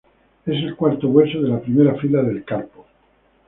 [0.47, 2.87] Es el cuarto hueso de la primera fila del carpo.